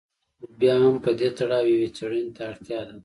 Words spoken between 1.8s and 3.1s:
څېړنې ته اړتیا ده.